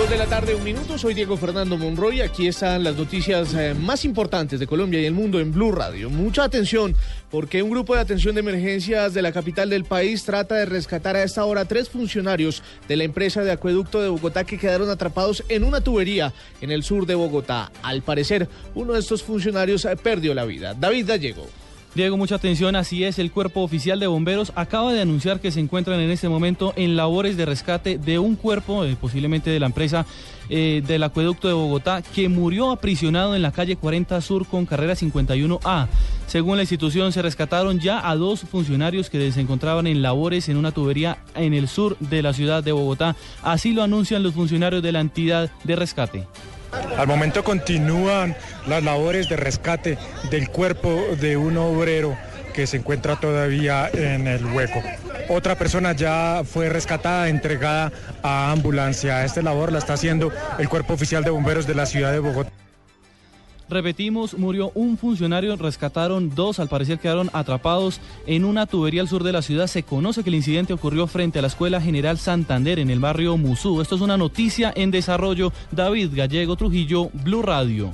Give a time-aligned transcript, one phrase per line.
[0.00, 0.96] Dos de la tarde, un minuto.
[0.96, 2.22] Soy Diego Fernando Monroy.
[2.22, 6.08] Aquí están las noticias eh, más importantes de Colombia y el mundo en Blue Radio.
[6.08, 6.96] Mucha atención,
[7.30, 11.16] porque un grupo de atención de emergencias de la capital del país trata de rescatar
[11.16, 15.44] a esta hora tres funcionarios de la empresa de acueducto de Bogotá que quedaron atrapados
[15.50, 17.70] en una tubería en el sur de Bogotá.
[17.82, 20.72] Al parecer, uno de estos funcionarios eh, perdió la vida.
[20.72, 21.46] David Gallego.
[21.92, 25.58] Diego, mucha atención, así es, el cuerpo oficial de bomberos acaba de anunciar que se
[25.58, 29.66] encuentran en este momento en labores de rescate de un cuerpo, eh, posiblemente de la
[29.66, 30.06] empresa
[30.48, 34.94] eh, del acueducto de Bogotá, que murió aprisionado en la calle 40 Sur con carrera
[34.94, 35.88] 51A.
[36.28, 40.58] Según la institución, se rescataron ya a dos funcionarios que se encontraban en labores en
[40.58, 43.16] una tubería en el sur de la ciudad de Bogotá.
[43.42, 46.28] Así lo anuncian los funcionarios de la entidad de rescate.
[46.96, 49.98] Al momento continúan las labores de rescate
[50.30, 52.16] del cuerpo de un obrero
[52.52, 54.82] que se encuentra todavía en el hueco.
[55.28, 59.24] Otra persona ya fue rescatada, entregada a ambulancia.
[59.24, 62.50] Esta labor la está haciendo el cuerpo oficial de bomberos de la ciudad de Bogotá.
[63.70, 69.22] Repetimos, murió un funcionario, rescataron dos, al parecer quedaron atrapados en una tubería al sur
[69.22, 69.68] de la ciudad.
[69.68, 73.36] Se conoce que el incidente ocurrió frente a la Escuela General Santander en el barrio
[73.36, 73.80] Musú.
[73.80, 75.52] Esto es una noticia en desarrollo.
[75.70, 77.92] David Gallego Trujillo, Blue Radio.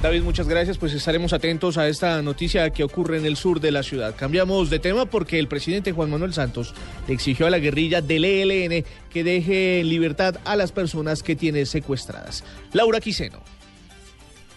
[0.00, 0.78] David, muchas gracias.
[0.78, 4.14] Pues estaremos atentos a esta noticia que ocurre en el sur de la ciudad.
[4.16, 6.72] Cambiamos de tema porque el presidente Juan Manuel Santos
[7.08, 11.34] le exigió a la guerrilla del ELN que deje en libertad a las personas que
[11.34, 12.44] tiene secuestradas.
[12.72, 13.57] Laura Quiseno.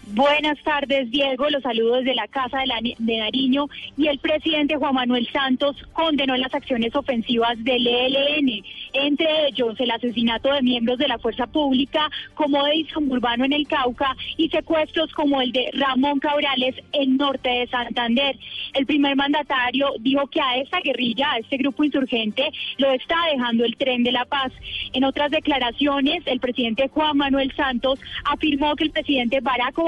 [0.08, 1.48] Buenas tardes, Diego.
[1.48, 3.68] Los saludos desde la Casa de, la, de, Nariño.
[3.96, 8.64] Y el presidente Juan Manuel Santos condenó las acciones ofensivas del ELN,
[8.94, 13.66] entre ellos el asesinato de miembros de la fuerza pública, como Edison Urbano en el
[13.68, 18.36] Cauca, y secuestros como el de Ramón Cabrales en norte de Santander.
[18.74, 23.64] El primer mandatario dijo que a esta guerrilla, a este grupo insurgente, lo está dejando
[23.64, 24.52] el tren de la paz.
[24.92, 29.78] En otras declaraciones, el presidente Juan Manuel Santos afirmó que el presidente Barack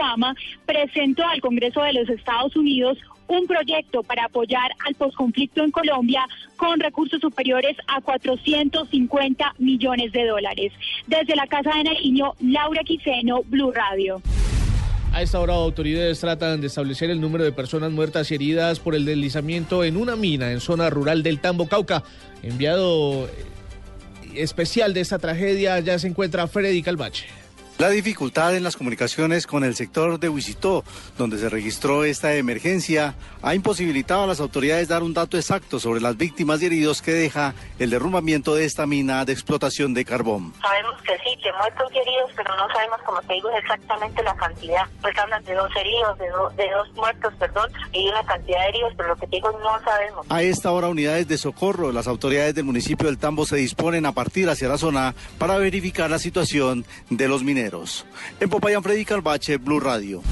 [0.66, 6.26] presentó al Congreso de los Estados Unidos un proyecto para apoyar al posconflicto en Colombia
[6.56, 10.72] con recursos superiores a 450 millones de dólares.
[11.06, 14.20] Desde la Casa de Nariño, Laura Quiseno, Blue Radio.
[15.12, 18.96] A esta hora autoridades tratan de establecer el número de personas muertas y heridas por
[18.96, 22.02] el deslizamiento en una mina en zona rural del Tambo Cauca.
[22.42, 23.28] Enviado
[24.34, 27.26] especial de esta tragedia ya se encuentra Freddy Calvache.
[27.76, 30.84] La dificultad en las comunicaciones con el sector de Huizitó,
[31.18, 36.00] donde se registró esta emergencia, ha imposibilitado a las autoridades dar un dato exacto sobre
[36.00, 40.54] las víctimas y heridos que deja el derrumbamiento de esta mina de explotación de carbón.
[40.62, 44.36] Sabemos que sí, que muertos y heridos, pero no sabemos, como te digo, exactamente la
[44.36, 44.86] cantidad.
[45.02, 46.26] Pues hablan de dos heridos, de,
[46.62, 49.84] de dos muertos, perdón, y una cantidad de heridos, pero lo que te digo no
[49.84, 50.24] sabemos.
[50.28, 54.12] A esta hora, unidades de socorro, las autoridades del municipio del Tambo se disponen a
[54.12, 57.63] partir hacia la zona para verificar la situación de los mineros.
[58.40, 60.22] En Popayán, Freddy Calvache, Blue Radio.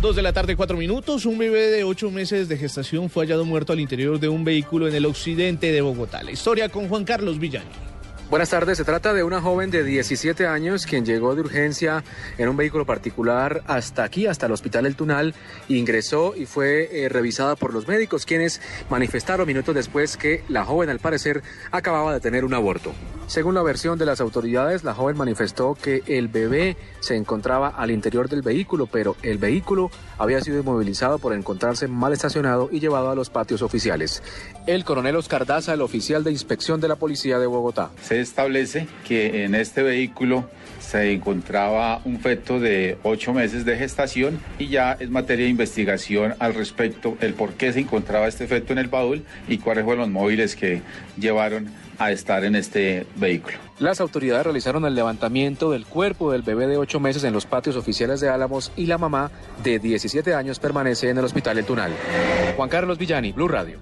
[0.00, 1.26] Dos de la tarde, cuatro minutos.
[1.26, 4.88] Un bebé de ocho meses de gestación fue hallado muerto al interior de un vehículo
[4.88, 6.22] en el occidente de Bogotá.
[6.22, 7.91] La historia con Juan Carlos Villani.
[8.32, 12.02] Buenas tardes, se trata de una joven de 17 años quien llegó de urgencia
[12.38, 15.34] en un vehículo particular hasta aquí, hasta el Hospital El Tunal,
[15.68, 20.88] ingresó y fue eh, revisada por los médicos quienes manifestaron minutos después que la joven
[20.88, 22.94] al parecer acababa de tener un aborto.
[23.26, 27.90] Según la versión de las autoridades, la joven manifestó que el bebé se encontraba al
[27.90, 33.10] interior del vehículo, pero el vehículo había sido inmovilizado por encontrarse mal estacionado y llevado
[33.10, 34.22] a los patios oficiales.
[34.66, 37.90] El coronel Oscar Daza, el oficial de inspección de la policía de Bogotá.
[38.22, 40.48] Establece que en este vehículo
[40.80, 46.34] se encontraba un feto de ocho meses de gestación y ya es materia de investigación
[46.38, 50.00] al respecto el por qué se encontraba este feto en el baúl y cuáles fueron
[50.02, 50.82] los móviles que
[51.16, 53.56] llevaron a estar en este vehículo.
[53.78, 57.76] Las autoridades realizaron el levantamiento del cuerpo del bebé de ocho meses en los patios
[57.76, 59.30] oficiales de Álamos y la mamá
[59.62, 61.92] de 17 años permanece en el hospital El Tunal.
[62.56, 63.78] Juan Carlos Villani, Blue Radio.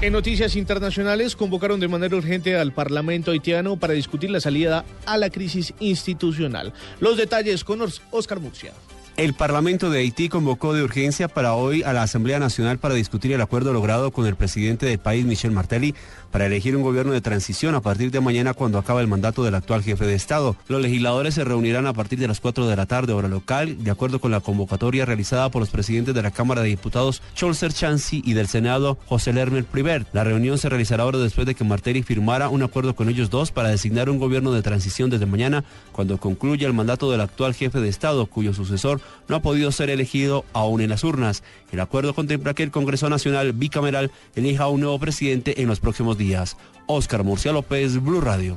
[0.00, 5.18] En noticias internacionales, convocaron de manera urgente al Parlamento haitiano para discutir la salida a
[5.18, 6.72] la crisis institucional.
[7.00, 7.80] Los detalles con
[8.12, 8.72] Oscar Murcia.
[9.18, 13.32] El Parlamento de Haití convocó de urgencia para hoy a la Asamblea Nacional para discutir
[13.32, 15.92] el acuerdo logrado con el presidente del país, Michel Martelly,
[16.30, 19.56] para elegir un gobierno de transición a partir de mañana cuando acaba el mandato del
[19.56, 20.54] actual jefe de Estado.
[20.68, 23.90] Los legisladores se reunirán a partir de las 4 de la tarde, hora local, de
[23.90, 28.22] acuerdo con la convocatoria realizada por los presidentes de la Cámara de Diputados, Cholser Chancy,
[28.24, 30.06] y del Senado, José Lerner Priver.
[30.12, 33.50] La reunión se realizará ahora después de que Martelly firmara un acuerdo con ellos dos
[33.50, 37.80] para designar un gobierno de transición desde mañana, cuando concluya el mandato del actual jefe
[37.80, 41.42] de Estado, cuyo sucesor no ha podido ser elegido aún en las urnas.
[41.72, 45.80] El acuerdo contempla que el Congreso Nacional bicameral elija a un nuevo presidente en los
[45.80, 46.56] próximos días.
[46.86, 48.56] Oscar Murcia López, Blue Radio.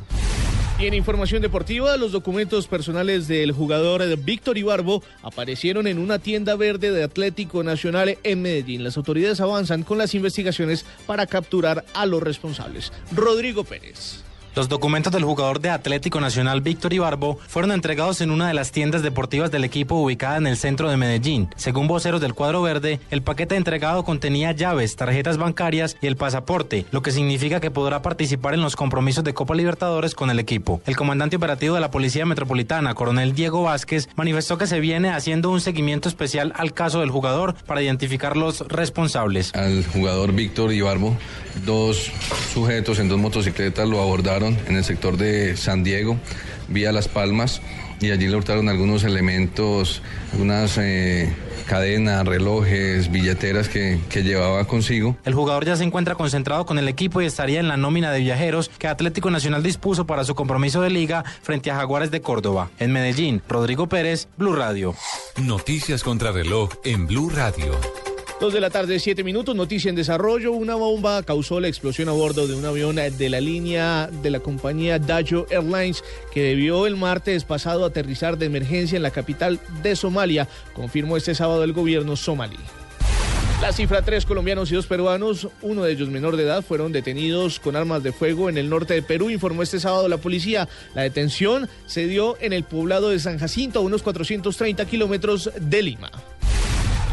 [0.81, 6.55] Y en información deportiva, los documentos personales del jugador Víctor Ibarbo aparecieron en una tienda
[6.55, 8.83] verde de Atlético Nacional en Medellín.
[8.83, 12.91] Las autoridades avanzan con las investigaciones para capturar a los responsables.
[13.11, 14.23] Rodrigo Pérez.
[14.53, 18.73] Los documentos del jugador de Atlético Nacional Víctor Ibarbo fueron entregados en una de las
[18.73, 21.47] tiendas deportivas del equipo ubicada en el centro de Medellín.
[21.55, 26.85] Según voceros del cuadro verde, el paquete entregado contenía llaves, tarjetas bancarias y el pasaporte,
[26.91, 30.81] lo que significa que podrá participar en los compromisos de Copa Libertadores con el equipo.
[30.85, 35.49] El comandante operativo de la Policía Metropolitana, coronel Diego Vázquez, manifestó que se viene haciendo
[35.49, 39.55] un seguimiento especial al caso del jugador para identificar los responsables.
[39.55, 41.15] Al jugador Víctor Ibarbo,
[41.65, 42.11] dos
[42.53, 46.17] sujetos en dos motocicletas lo abordaron en el sector de San Diego,
[46.67, 47.61] vía Las Palmas,
[47.99, 50.01] y allí le hurtaron algunos elementos,
[50.39, 51.31] unas eh,
[51.67, 55.15] cadenas, relojes, billeteras que, que, llevaba consigo.
[55.23, 58.19] El jugador ya se encuentra concentrado con el equipo y estaría en la nómina de
[58.19, 62.71] viajeros que Atlético Nacional dispuso para su compromiso de liga frente a Jaguares de Córdoba.
[62.79, 64.95] En Medellín, Rodrigo Pérez, Blue Radio.
[65.37, 68.00] Noticias contra reloj en Blue Radio.
[68.41, 70.51] Dos de la tarde, siete minutos, noticia en desarrollo.
[70.51, 74.39] Una bomba causó la explosión a bordo de un avión de la línea de la
[74.39, 76.03] compañía Dajo Airlines
[76.33, 81.35] que debió el martes pasado aterrizar de emergencia en la capital de Somalia, confirmó este
[81.35, 82.57] sábado el gobierno somalí.
[83.61, 87.59] La cifra, tres colombianos y dos peruanos, uno de ellos menor de edad, fueron detenidos
[87.59, 90.67] con armas de fuego en el norte de Perú, informó este sábado la policía.
[90.95, 95.83] La detención se dio en el poblado de San Jacinto, a unos 430 kilómetros de
[95.83, 96.09] Lima.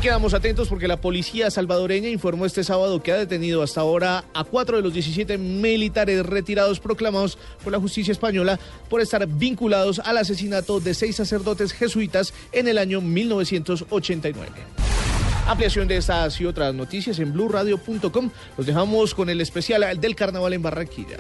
[0.03, 4.45] Quedamos atentos porque la policía salvadoreña informó este sábado que ha detenido hasta ahora a
[4.45, 10.19] cuatro de los 17 militares retirados proclamados por la justicia española por estar vinculados al
[10.19, 14.53] asesinato de seis sacerdotes jesuitas en el año 1989.
[15.49, 18.31] Ampliación de estas y otras noticias en blueradio.com.
[18.57, 21.19] Los dejamos con el especial del carnaval en Barranquilla.